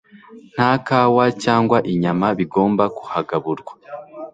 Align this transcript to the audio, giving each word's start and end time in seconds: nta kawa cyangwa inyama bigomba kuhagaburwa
nta 0.55 0.71
kawa 0.87 1.25
cyangwa 1.43 1.77
inyama 1.91 2.27
bigomba 2.39 2.83
kuhagaburwa 2.97 3.73